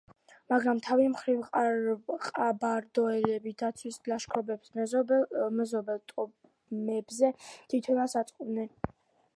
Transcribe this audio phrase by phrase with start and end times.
[0.51, 1.41] მაგრამ, თავის მხრივ,
[2.27, 8.71] ყაბარდოელები ძარცვით ლაშქრობებს მეზობელ ტომებზე თვითონაც აწყობდნენ.